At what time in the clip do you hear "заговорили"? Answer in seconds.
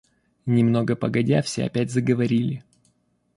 1.91-2.63